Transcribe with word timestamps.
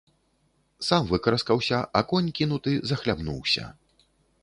Сам 0.87 1.03
выкараскаўся, 1.11 1.83
а 2.01 2.05
конь, 2.15 2.35
кінуты, 2.43 2.71
захлябнуўся. 2.93 3.73